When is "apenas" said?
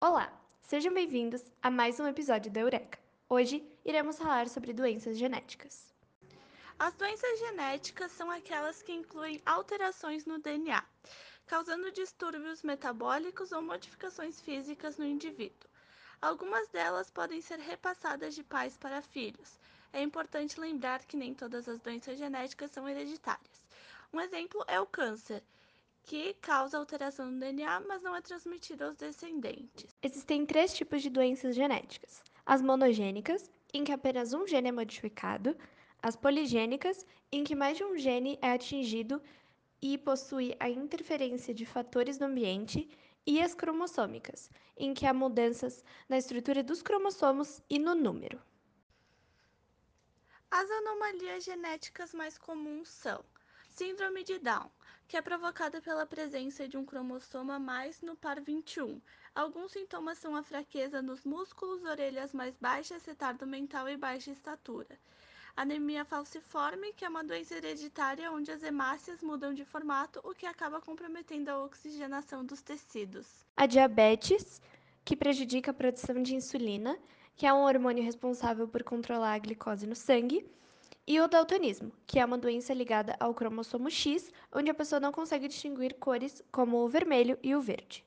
33.92-34.32